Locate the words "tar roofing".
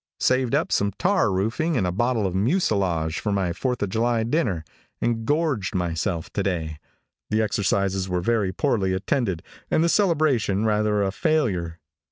0.97-1.77